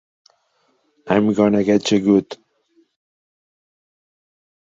[1.07, 2.29] "I'm Gonna Getcha Good!"